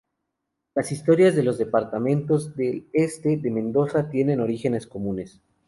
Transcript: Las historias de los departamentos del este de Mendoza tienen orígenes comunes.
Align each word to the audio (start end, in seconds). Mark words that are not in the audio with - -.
Las 0.73 0.91
historias 0.91 1.35
de 1.35 1.43
los 1.43 1.59
departamentos 1.59 2.55
del 2.55 2.89
este 2.91 3.37
de 3.37 3.51
Mendoza 3.51 4.09
tienen 4.09 4.39
orígenes 4.39 4.87
comunes. 4.87 5.43